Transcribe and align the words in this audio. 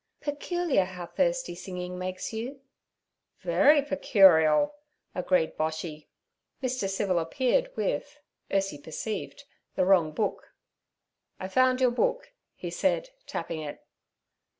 'Peculiar 0.19 0.85
how 0.85 1.05
thirsty 1.05 1.53
singing 1.53 1.95
makes 1.95 2.33
you.' 2.33 2.59
'Very 3.41 3.83
pecoorial' 3.83 4.71
agreed 5.13 5.55
Boshy. 5.55 6.07
Mr. 6.63 6.89
Civil 6.89 7.19
appeared 7.19 7.69
with, 7.77 8.19
Ursie 8.49 8.83
perceived, 8.83 9.43
the 9.75 9.85
wrong 9.85 10.11
book. 10.11 10.55
'I 11.39 11.49
found 11.49 11.81
your 11.81 11.91
book' 11.91 12.33
he 12.55 12.71
said, 12.71 13.11
tapping 13.27 13.61
it. 13.61 13.85